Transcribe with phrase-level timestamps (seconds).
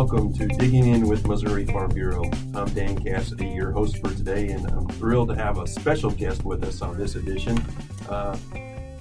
[0.00, 2.24] welcome to Digging In with Missouri Farm Bureau.
[2.54, 6.42] I'm Dan Cassidy, your host for today, and I'm thrilled to have a special guest
[6.42, 7.62] with us on this edition.
[8.08, 8.34] Uh,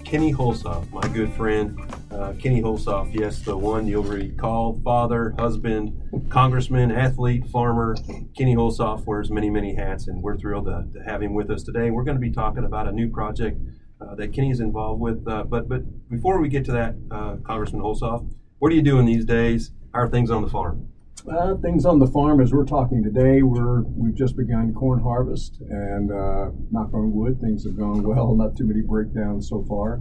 [0.03, 1.79] Kenny Hulshof, my good friend.
[2.11, 7.95] Uh, Kenny Hulshof, yes, the one you'll recall, father, husband, congressman, athlete, farmer.
[8.37, 11.63] Kenny Hulshof wears many, many hats, and we're thrilled to, to have him with us
[11.63, 11.91] today.
[11.91, 13.57] We're going to be talking about a new project
[14.01, 15.25] uh, that Kenny's involved with.
[15.25, 19.05] Uh, but but before we get to that, uh, Congressman Hulshof, what are you doing
[19.05, 19.71] these days?
[19.93, 20.87] How are things on the farm?
[21.29, 25.59] Uh, things on the farm as we're talking today, we're we've just begun corn harvest,
[25.61, 28.35] and uh, knock on wood, things have gone well.
[28.37, 29.99] Not too many breakdowns so far.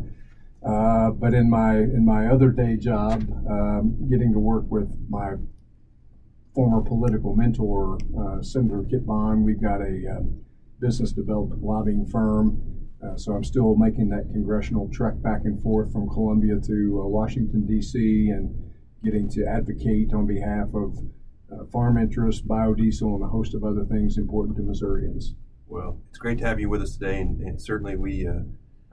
[0.67, 5.35] Uh, but in my in my other day job, um, getting to work with my
[6.55, 10.41] former political mentor, uh, Senator Kit Bond, we've got a um,
[10.81, 12.61] business development lobbying firm.
[13.03, 17.07] Uh, so I'm still making that congressional trek back and forth from Columbia to uh,
[17.07, 18.31] Washington D.C.
[18.31, 18.68] and
[19.05, 20.99] getting to advocate on behalf of
[21.53, 25.35] uh, farm interests, biodiesel, and a host of other things important to Missourians.
[25.67, 28.41] Well, it's great to have you with us today, and, and certainly we uh,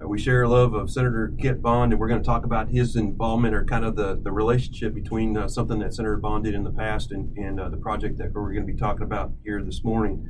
[0.02, 2.70] uh we share a love of Senator Kit Bond, and we're going to talk about
[2.70, 6.54] his involvement or kind of the, the relationship between uh, something that Senator Bond did
[6.54, 9.32] in the past and, and uh, the project that we're going to be talking about
[9.44, 10.28] here this morning.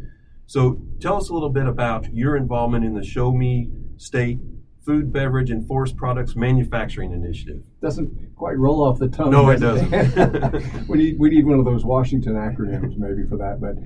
[0.47, 4.39] So, tell us a little bit about your involvement in the Show Me State
[4.85, 7.63] Food, Beverage, and Forest Products Manufacturing Initiative.
[7.81, 9.31] Doesn't quite roll off the tongue.
[9.31, 10.87] No, it doesn't.
[10.87, 13.59] we need we need one of those Washington acronyms maybe for that.
[13.59, 13.77] But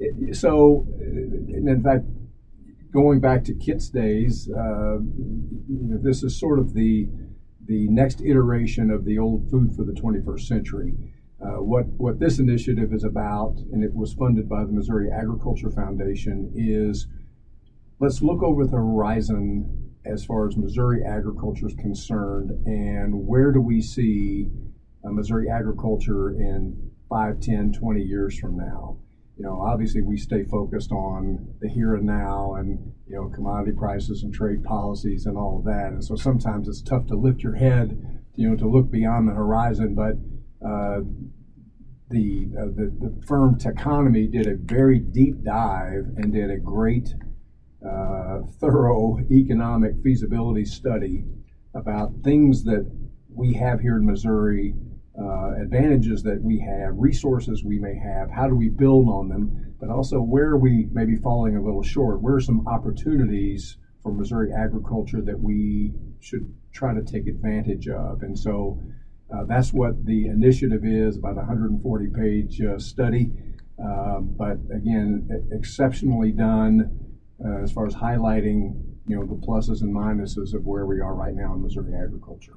[0.00, 2.04] it, so, in fact,
[2.92, 7.08] going back to Kit's days, uh, you know, this is sort of the
[7.64, 10.94] the next iteration of the old food for the 21st century.
[11.40, 15.70] Uh, what what this initiative is about, and it was funded by the Missouri Agriculture
[15.70, 17.06] Foundation, is
[18.00, 23.60] let's look over the horizon as far as Missouri agriculture is concerned, and where do
[23.60, 24.48] we see
[25.04, 28.98] uh, Missouri agriculture in 5, 10, 20 years from now?
[29.36, 33.72] You know, obviously we stay focused on the here and now and, you know, commodity
[33.76, 35.92] prices and trade policies and all of that.
[35.92, 37.98] And so sometimes it's tough to lift your head,
[38.34, 39.94] you know, to look beyond the horizon.
[39.94, 40.16] But
[40.66, 41.00] uh,
[42.10, 47.14] the, uh, the, the firm TEConomy did a very deep dive and did a great
[47.88, 51.24] uh, thorough economic feasibility study
[51.74, 52.88] about things that
[53.34, 54.74] we have here in Missouri,
[55.18, 59.74] uh, advantages that we have, resources we may have, how do we build on them,
[59.80, 62.20] but also where we maybe falling a little short.
[62.20, 68.22] Where are some opportunities for Missouri agriculture that we should try to take advantage of?
[68.22, 68.80] And so
[69.34, 73.30] uh, that's what the initiative is about a 140 page uh, study.
[73.82, 77.11] Um, but again, exceptionally done
[77.44, 78.74] uh, as far as highlighting
[79.06, 82.54] you know the pluses and minuses of where we are right now in Missouri agriculture.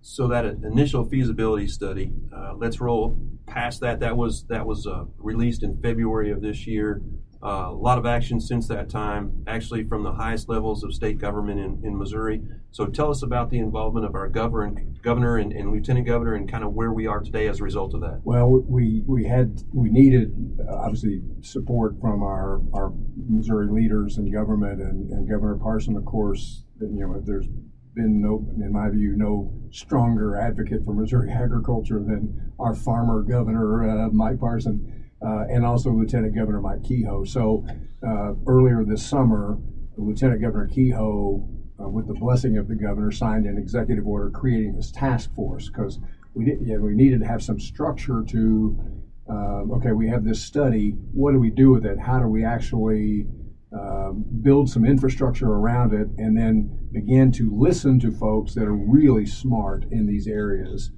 [0.00, 4.00] So that initial feasibility study, uh, let's roll past that.
[4.00, 7.02] That was that was uh, released in February of this year.
[7.40, 11.18] Uh, a lot of action since that time, actually from the highest levels of state
[11.18, 12.42] government in, in Missouri.
[12.72, 16.50] So tell us about the involvement of our governor, governor and, and, lieutenant governor, and
[16.50, 18.22] kind of where we are today as a result of that.
[18.24, 22.92] Well, we we had we needed uh, obviously support from our our
[23.28, 26.64] Missouri leaders and government, and, and Governor Parson, of course.
[26.80, 27.46] You know, there's
[27.94, 33.88] been no, in my view, no stronger advocate for Missouri agriculture than our farmer governor,
[33.88, 37.24] uh, Mike Parson uh, and also Lieutenant Governor Mike Kehoe.
[37.24, 37.66] So
[38.06, 39.58] uh, earlier this summer,
[39.96, 41.48] Lieutenant Governor Kehoe,
[41.80, 45.68] uh, with the blessing of the governor, signed an executive order creating this task force
[45.68, 45.98] because
[46.34, 48.78] we did, we needed to have some structure to.
[49.28, 50.92] Um, okay, we have this study.
[51.12, 51.98] What do we do with it?
[51.98, 53.26] How do we actually
[53.72, 58.74] um, build some infrastructure around it, and then begin to listen to folks that are
[58.74, 60.90] really smart in these areas,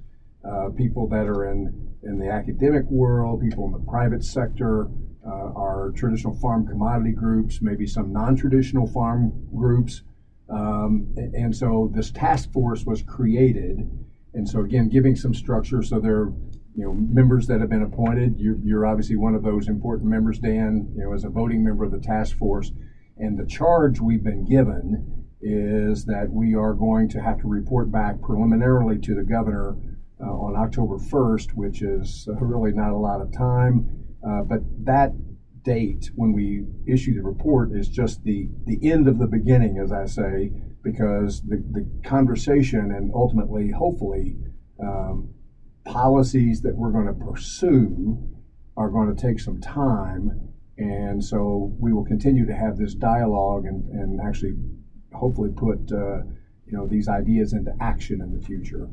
[0.43, 4.89] uh, people that are in in the academic world, people in the private sector,
[5.25, 10.01] uh, our traditional farm commodity groups, maybe some non traditional farm groups.
[10.49, 13.89] Um, and so this task force was created.
[14.33, 16.33] And so, again, giving some structure so there are
[16.75, 18.35] you know, members that have been appointed.
[18.37, 21.83] You're, you're obviously one of those important members, Dan, you know, as a voting member
[21.83, 22.71] of the task force.
[23.17, 27.91] And the charge we've been given is that we are going to have to report
[27.91, 29.75] back preliminarily to the governor
[30.25, 33.89] on October 1st, which is uh, really not a lot of time.
[34.27, 35.11] Uh, but that
[35.63, 39.91] date when we issue the report is just the, the end of the beginning, as
[39.91, 40.51] I say,
[40.83, 44.37] because the, the conversation and ultimately, hopefully,
[44.81, 45.29] um,
[45.85, 48.17] policies that we're going to pursue
[48.77, 50.49] are going to take some time.
[50.77, 54.53] And so we will continue to have this dialogue and, and actually
[55.13, 56.23] hopefully put uh,
[56.65, 58.89] you know these ideas into action in the future.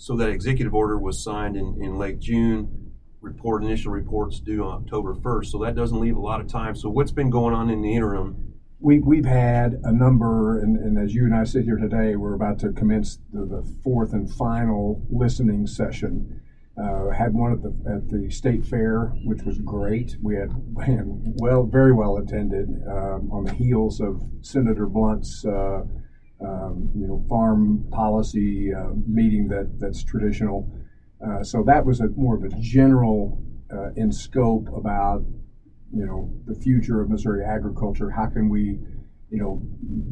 [0.00, 2.92] So that executive order was signed in, in late June.
[3.20, 6.76] report, initial reports due on October 1st, so that doesn't leave a lot of time.
[6.76, 8.54] So, what's been going on in the interim?
[8.78, 12.34] We, we've had a number, and, and as you and I sit here today, we're
[12.34, 16.42] about to commence the, the fourth and final listening session.
[16.80, 20.16] Uh, had one at the at the state fair, which was great.
[20.22, 20.50] We had
[21.42, 25.82] well, very well attended um, on the heels of Senator Blunt's uh,
[26.40, 30.70] um, you know farm policy uh, meeting that that's traditional.
[31.24, 33.42] Uh, so that was a more of a general
[33.72, 35.24] uh, in scope about
[35.92, 38.10] you know the future of Missouri agriculture.
[38.10, 38.78] How can we
[39.30, 39.62] you know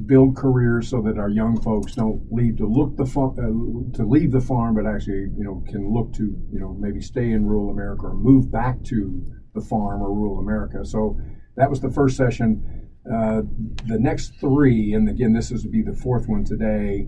[0.06, 4.32] build careers so that our young folks don't leave to look the uh, to leave
[4.32, 7.70] the farm, but actually you know can look to you know maybe stay in rural
[7.70, 9.22] America or move back to
[9.54, 10.84] the farm or rural America.
[10.84, 11.18] So
[11.56, 12.85] that was the first session.
[13.12, 13.42] Uh,
[13.86, 17.06] the next three, and again, this is to be the fourth one today,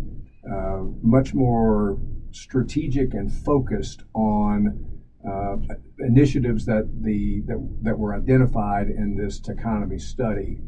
[0.49, 1.99] uh, much more
[2.31, 4.87] strategic and focused on
[5.29, 5.57] uh,
[5.99, 10.59] initiatives that the that, that were identified in this TEConomy study.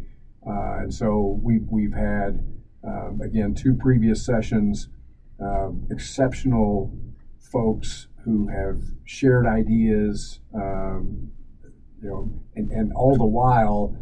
[0.46, 2.42] Uh, and so we've, we've had,
[2.82, 4.88] um, again, two previous sessions,
[5.38, 6.92] um, exceptional
[7.38, 11.30] folks who have shared ideas, um,
[12.02, 13.96] you know, and, and all the while,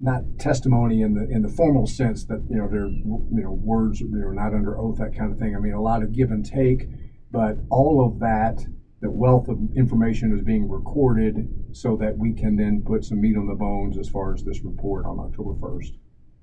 [0.00, 4.00] not testimony in the in the formal sense that you know they're you know words
[4.00, 5.54] you know not under oath that kind of thing.
[5.54, 6.88] I mean a lot of give and take,
[7.30, 8.64] but all of that
[9.00, 13.36] the wealth of information is being recorded so that we can then put some meat
[13.36, 15.96] on the bones as far as this report on October 1st.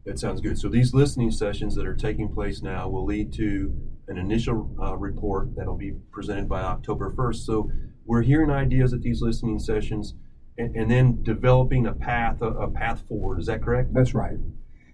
[0.06, 0.58] That sounds good.
[0.58, 3.76] So these listening sessions that are taking place now will lead to
[4.08, 7.46] an initial uh, report that'll be presented by October 1st.
[7.46, 7.70] So
[8.06, 10.16] we're hearing ideas at these listening sessions
[10.58, 13.40] and, and then developing a path a, a, path forward.
[13.40, 13.94] Is that correct?
[13.94, 14.38] That's right.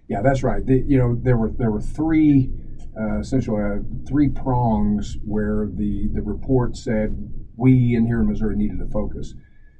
[0.08, 0.64] Yeah, that's right.
[0.64, 2.50] The, you know, there were there were three
[2.98, 8.56] uh, essentially uh, three prongs where the the report said we in here in Missouri
[8.56, 9.34] needed to focus.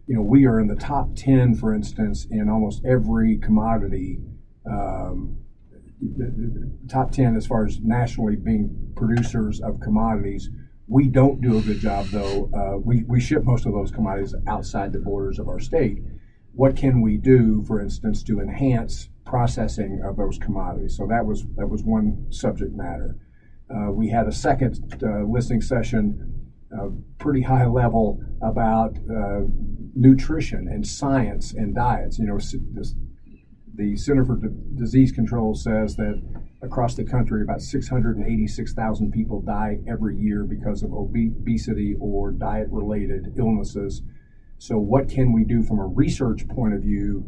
[0.07, 4.19] You know, we are in the top 10, for instance, in almost every commodity,
[4.71, 5.39] um,
[6.89, 10.51] top 10 as far as nationally being producers of commodities.
[10.87, 12.51] We don't do a good job, though.
[12.55, 15.99] Uh, we, we ship most of those commodities outside the borders of our state.
[16.53, 20.97] What can we do, for instance, to enhance processing of those commodities?
[20.97, 23.17] So that was that was one subject matter.
[23.75, 26.45] Uh, we had a second uh, listening session
[26.79, 26.89] uh,
[27.19, 29.41] pretty high level about uh,
[29.95, 32.19] nutrition and science and diets.
[32.19, 32.39] You know,
[33.75, 36.21] the Center for D- Disease Control says that
[36.65, 43.35] across the country, about 686,000 people die every year because of obesity or diet related
[43.39, 44.03] illnesses.
[44.59, 47.25] So, what can we do from a research point of view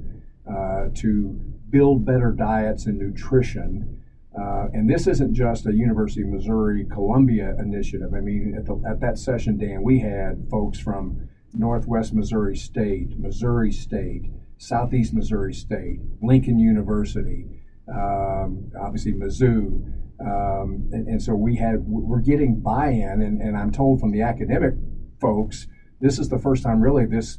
[0.49, 1.39] uh, to
[1.71, 4.03] build better diets and nutrition?
[4.39, 8.13] Uh, and this isn't just a University of Missouri Columbia initiative.
[8.15, 13.19] I mean, at, the, at, that session, Dan, we had folks from Northwest Missouri State,
[13.19, 17.47] Missouri State, Southeast Missouri State, Lincoln University,
[17.93, 19.93] um, obviously Mizzou.
[20.19, 24.23] Um, and, and, so we had we're getting buy-in, and, and I'm told from the
[24.23, 24.73] academic
[25.21, 25.67] folks,
[26.01, 27.39] this is the first time really this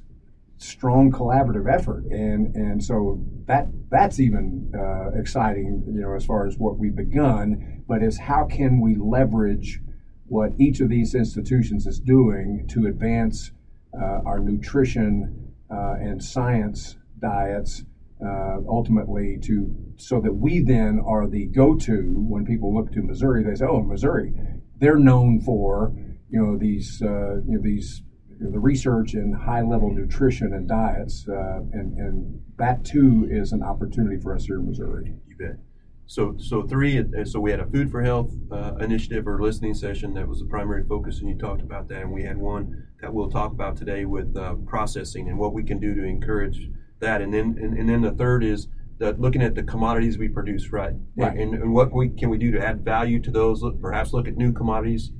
[0.57, 6.45] strong collaborative effort, and and so that that's even uh, exciting, you know, as far
[6.45, 7.83] as what we've begun.
[7.87, 9.79] But is how can we leverage
[10.27, 13.51] what each of these institutions is doing to advance
[13.93, 17.83] uh, our nutrition uh, and science diets,
[18.25, 23.43] uh, ultimately to so that we then are the go-to when people look to Missouri.
[23.43, 24.33] They say, "Oh, Missouri,
[24.79, 25.93] they're known for."
[26.29, 28.03] You know these, uh, you know these
[28.39, 33.27] you know, the research in high level nutrition and diets, uh, and, and that too
[33.29, 35.13] is an opportunity for us here in Missouri.
[35.27, 35.57] You bet.
[36.05, 36.99] So, so three.
[36.99, 40.39] Uh, so we had a food for health uh, initiative or listening session that was
[40.39, 42.03] the primary focus, and you talked about that.
[42.03, 45.63] And we had one that we'll talk about today with uh, processing and what we
[45.63, 46.69] can do to encourage
[46.99, 47.21] that.
[47.21, 48.67] And then, and, and then the third is
[48.99, 50.93] that looking at the commodities we produce, right?
[51.15, 51.37] Right.
[51.37, 53.63] And, and what we, can we do to add value to those?
[53.81, 55.11] Perhaps look at new commodities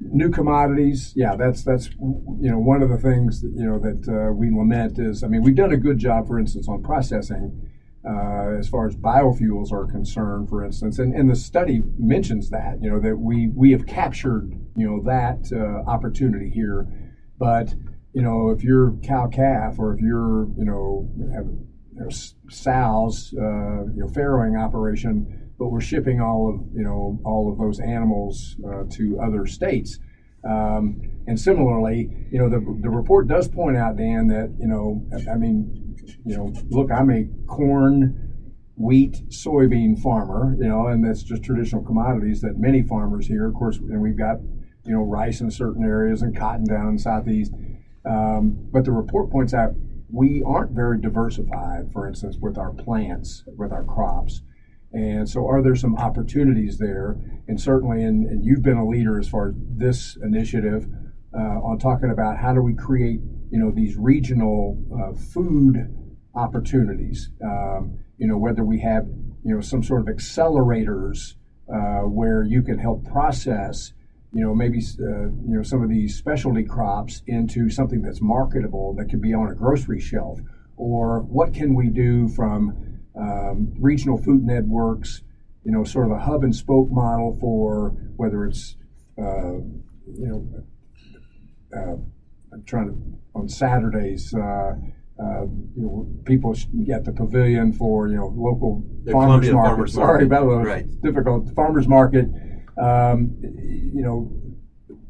[0.00, 4.08] new commodities yeah that's that's you know one of the things that you know that
[4.08, 7.68] uh, we lament is i mean we've done a good job for instance on processing
[8.08, 12.78] uh, as far as biofuels are concerned for instance and, and the study mentions that
[12.80, 16.86] you know that we we have captured you know that uh, opportunity here
[17.38, 17.74] but
[18.12, 22.08] you know if you're cow calf or if you're you know have you know,
[22.48, 27.58] sows uh, you know farrowing operation but we're shipping all of you know all of
[27.58, 29.98] those animals uh, to other states.
[30.48, 35.04] Um, and similarly, you know, the, the report does point out, Dan, that you know,
[35.30, 41.24] I mean, you know, look, I'm a corn, wheat, soybean farmer, you know, and that's
[41.24, 44.38] just traditional commodities that many farmers here, of course, and we've got
[44.84, 47.52] you know rice in certain areas and cotton down in the southeast.
[48.08, 49.74] Um, but the report points out
[50.10, 54.42] we aren't very diversified, for instance, with our plants, with our crops.
[54.92, 57.18] And so, are there some opportunities there?
[57.46, 60.88] And certainly, and, and you've been a leader as far as this initiative
[61.34, 65.94] uh, on talking about how do we create, you know, these regional uh, food
[66.34, 67.30] opportunities.
[67.44, 69.06] Um, you know, whether we have,
[69.44, 71.34] you know, some sort of accelerators
[71.72, 73.92] uh, where you can help process
[74.32, 78.94] you know, maybe uh, you know some of these specialty crops into something that's marketable
[78.94, 80.38] that could be on a grocery shelf,
[80.76, 85.22] or what can we do from um, regional food networks,
[85.64, 88.76] you know, sort of a hub and spoke model for whether it's
[89.18, 90.46] uh, you know,
[91.76, 91.96] uh,
[92.52, 92.96] I'm trying to
[93.34, 94.34] on Saturdays.
[94.34, 94.74] Uh,
[95.20, 95.42] uh,
[95.74, 96.54] you know, people
[96.94, 99.68] at the pavilion for you know local The farmers Columbia market.
[99.70, 100.28] Farmers Sorry, Market.
[100.28, 101.02] that was Right.
[101.02, 101.50] difficult.
[101.56, 102.28] Farmers market.
[102.80, 104.30] Um, you know,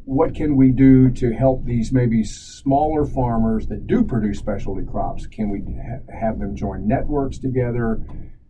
[0.04, 5.26] what can we do to help these maybe smaller farmers that do produce specialty crops?
[5.26, 8.00] Can we ha- have them join networks together,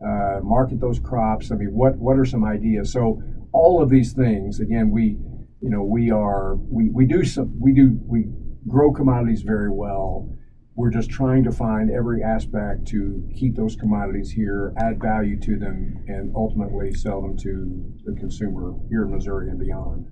[0.01, 1.51] uh, market those crops?
[1.51, 2.93] I mean, what what are some ideas?
[2.93, 3.21] So
[3.53, 5.19] all of these things, again, we
[5.61, 8.27] you know we are we, we do some we do we
[8.69, 10.31] grow commodities very well.
[10.79, 15.59] We're just trying to find every aspect to keep those commodities here, add value to
[15.59, 20.09] them, and ultimately sell them to the consumer here in Missouri and beyond.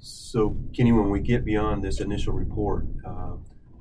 [0.00, 3.36] So, Kenny, when we get beyond this initial report, uh,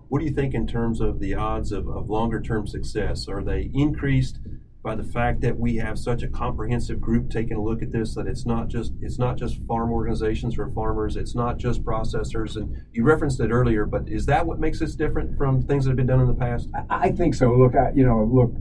[0.09, 3.27] what do you think in terms of the odds of, of longer term success?
[3.27, 4.37] Are they increased
[4.83, 8.15] by the fact that we have such a comprehensive group taking a look at this
[8.15, 12.57] that it's not just it's not just farm organizations or farmers, it's not just processors
[12.57, 15.91] and you referenced it earlier, but is that what makes this different from things that
[15.91, 16.69] have been done in the past?
[16.75, 17.53] I- I think so.
[17.55, 18.53] Look, I, you know, look,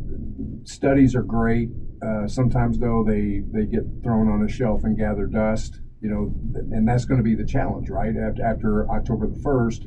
[0.64, 1.70] studies are great.
[2.04, 5.80] Uh, sometimes though they they get thrown on a shelf and gather dust.
[6.00, 6.34] You know,
[6.72, 8.12] and that's going to be the challenge, right?
[8.16, 9.86] After, after October the first,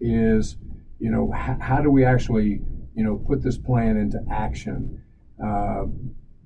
[0.00, 0.56] is
[0.98, 2.60] you know h- how do we actually
[2.94, 5.00] you know put this plan into action?
[5.42, 5.84] Uh,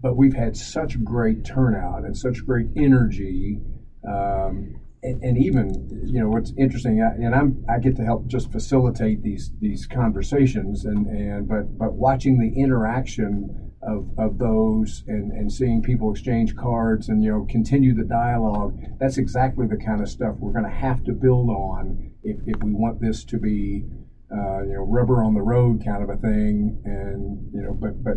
[0.00, 3.60] but we've had such great turnout and such great energy.
[4.08, 8.26] Um, and, and even you know what's interesting, I- and I'm I get to help
[8.26, 15.04] just facilitate these these conversations, and and but but watching the interaction of, of those
[15.06, 19.76] and, and seeing people exchange cards and you know continue the dialogue, that's exactly the
[19.76, 23.22] kind of stuff we're going to have to build on if, if we want this
[23.24, 23.84] to be
[24.32, 28.02] uh, you know rubber on the road kind of a thing, and you know but
[28.02, 28.16] but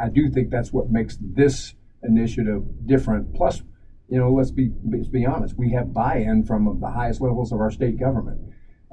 [0.00, 3.34] I, I- do think that's what makes this initiative different.
[3.34, 3.62] Plus,
[4.08, 7.60] you know, let's be let's be honest, we have buy-in from the highest levels of
[7.60, 8.40] our state government.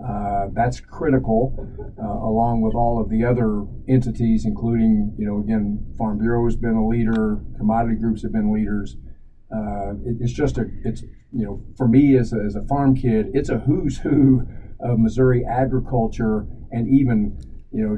[0.03, 1.53] Uh, that's critical,
[2.01, 6.55] uh, along with all of the other entities, including, you know, again, Farm Bureau has
[6.55, 8.97] been a leader, commodity groups have been leaders.
[9.55, 12.95] Uh, it, it's just a, it's, you know, for me as a, as a farm
[12.95, 14.47] kid, it's a who's who
[14.79, 17.37] of Missouri agriculture and even,
[17.71, 17.97] you know,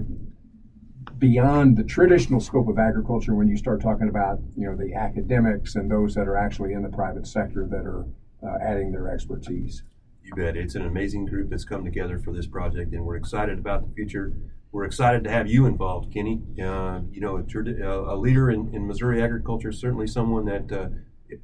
[1.18, 5.76] beyond the traditional scope of agriculture when you start talking about you know the academics
[5.76, 8.06] and those that are actually in the private sector that are
[8.44, 9.84] uh, adding their expertise.
[10.24, 10.58] You bet.
[10.58, 13.94] It's an amazing group that's come together for this project, and we're excited about the
[13.94, 14.34] future.
[14.72, 16.42] We're excited to have you involved, Kenny.
[16.62, 20.88] Uh, you know, a, uh, a leader in, in Missouri agriculture, certainly someone that uh,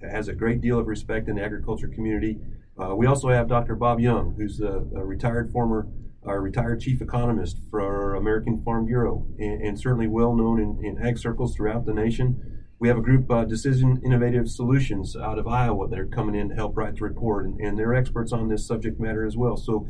[0.09, 2.39] has a great deal of respect in the agriculture community.
[2.81, 3.75] Uh, we also have Dr.
[3.75, 5.87] Bob Young, who's a, a retired former,
[6.25, 11.05] uh, retired chief economist for American Farm Bureau, and, and certainly well known in, in
[11.05, 12.63] ag circles throughout the nation.
[12.79, 16.49] We have a group, uh, Decision Innovation Solutions, out of Iowa that are coming in
[16.49, 19.55] to help write the report, and, and they're experts on this subject matter as well.
[19.55, 19.87] So,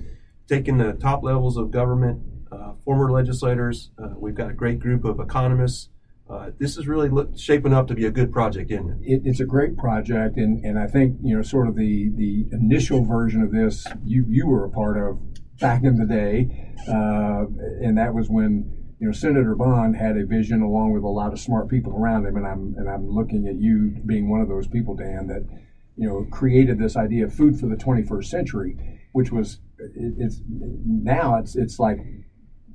[0.47, 2.21] taking the top levels of government,
[2.51, 5.89] uh, former legislators, uh, we've got a great group of economists.
[6.29, 8.97] Uh, this is really look, shaping up to be a good project, isn't it?
[9.01, 12.47] It, it's a great project, and, and I think you know sort of the the
[12.51, 15.19] initial version of this you you were a part of
[15.61, 16.47] back in the day,
[16.87, 17.45] uh,
[17.81, 21.31] and that was when you know Senator Bond had a vision along with a lot
[21.31, 24.49] of smart people around him, and I'm and I'm looking at you being one of
[24.49, 25.47] those people, Dan, that
[25.95, 28.75] you know created this idea of food for the 21st century,
[29.13, 31.99] which was it, it's now it's it's like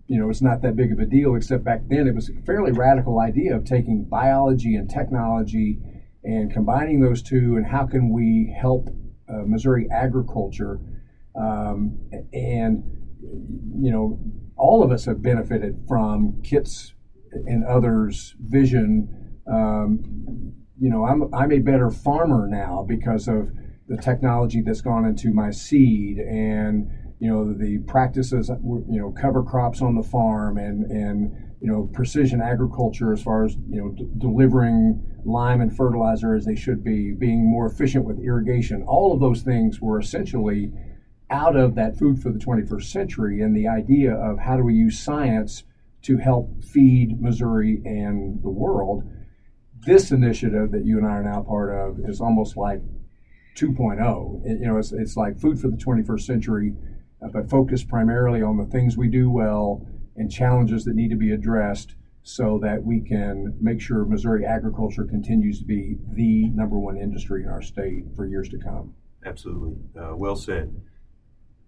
[0.09, 2.43] you know, it's not that big of a deal, except back then it was a
[2.43, 5.79] fairly radical idea of taking biology and technology
[6.23, 8.89] and combining those two, and how can we help
[9.29, 10.79] uh, Missouri agriculture?
[11.39, 11.99] Um,
[12.33, 12.83] and,
[13.81, 14.19] you know,
[14.57, 16.95] all of us have benefited from Kit's
[17.33, 19.41] and others' vision.
[19.51, 23.51] Um, you know, I'm, I'm a better farmer now because of
[23.89, 26.89] the technology that's gone into my seed and
[27.19, 31.89] you know the practices you know cover crops on the farm and and you know
[31.93, 36.85] precision agriculture as far as you know d- delivering lime and fertilizer as they should
[36.85, 40.71] be being more efficient with irrigation all of those things were essentially
[41.31, 44.75] out of that food for the 21st century and the idea of how do we
[44.75, 45.65] use science
[46.03, 49.03] to help feed Missouri and the world.
[49.81, 52.81] This initiative that you and I are now part of is almost like
[53.57, 54.47] 2.0.
[54.47, 56.75] It, you know, it's, it's like food for the 21st century,
[57.23, 61.17] uh, but focused primarily on the things we do well and challenges that need to
[61.17, 66.79] be addressed so that we can make sure Missouri agriculture continues to be the number
[66.79, 68.95] one industry in our state for years to come.
[69.25, 69.77] Absolutely.
[70.01, 70.75] Uh, well said.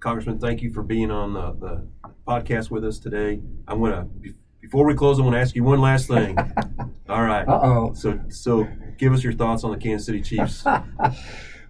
[0.00, 1.87] Congressman, thank you for being on the, the
[2.26, 3.40] podcast with us today.
[3.67, 6.38] I'm going to, before we close, I'm going to ask you one last thing.
[7.09, 7.47] All right.
[7.49, 7.93] Uh oh.
[7.95, 10.64] So, so give us your thoughts on the Kansas City Chiefs.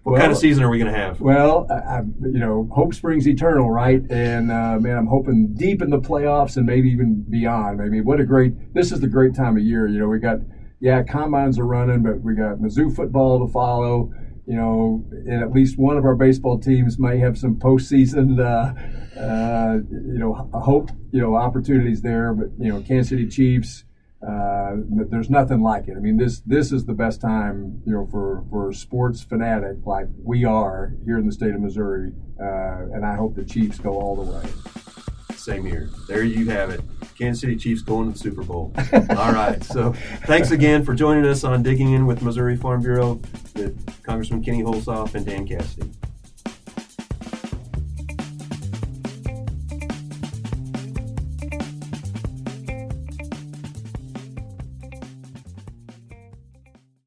[0.03, 1.19] What Well- kind of season are we going to have?
[1.19, 4.01] Well, I, I, you know, hope springs eternal, right?
[4.09, 7.81] And uh, man, I'm hoping deep in the playoffs and maybe even beyond.
[7.81, 8.73] I mean, what a great!
[8.73, 9.87] This is the great time of year.
[9.87, 10.37] You know, we got
[10.79, 14.13] yeah, combines are running, but we got Mizzou football to follow.
[14.49, 19.19] You know, and at least one of our baseball teams may have some postseason, uh,
[19.19, 22.33] uh, you know, hope, you know, opportunities there.
[22.33, 23.85] But you know, Kansas City Chiefs.
[24.27, 24.75] Uh,
[25.11, 25.95] there's nothing like it.
[25.95, 30.07] I mean, this this is the best time, you know, for for sports fanatic like
[30.21, 33.91] we are here in the state of Missouri, uh, and I hope the Chiefs go
[33.91, 34.43] all the way.
[35.39, 35.89] Same here.
[36.07, 36.81] There you have it.
[37.17, 38.73] Kansas City Chiefs going to the Super Bowl.
[39.17, 39.63] All right.
[39.63, 39.93] So
[40.25, 43.21] thanks again for joining us on Digging In with Missouri Farm Bureau
[43.55, 45.91] with Congressman Kenny Hulshof and Dan Cassidy.